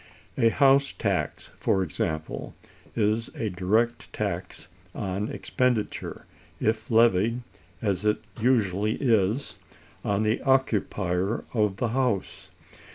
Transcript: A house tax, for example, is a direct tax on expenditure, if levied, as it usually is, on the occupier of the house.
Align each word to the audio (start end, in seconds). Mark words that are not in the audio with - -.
A 0.35 0.49
house 0.49 0.93
tax, 0.93 1.51
for 1.59 1.83
example, 1.83 2.55
is 2.95 3.27
a 3.35 3.51
direct 3.51 4.11
tax 4.11 4.67
on 4.95 5.29
expenditure, 5.29 6.25
if 6.59 6.89
levied, 6.89 7.43
as 7.83 8.03
it 8.03 8.17
usually 8.39 8.93
is, 8.95 9.57
on 10.03 10.23
the 10.23 10.41
occupier 10.41 11.43
of 11.53 11.75
the 11.77 11.89
house. 11.89 12.49